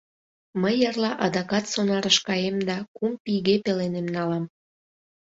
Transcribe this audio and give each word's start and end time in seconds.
Мый 0.61 0.75
эрла 0.87 1.11
адакат 1.25 1.65
сонарыш 1.73 2.17
каем 2.27 2.57
да 2.67 2.77
кум 2.95 3.13
пийге 3.23 3.55
пеленем 3.63 4.07
налам. 4.15 4.45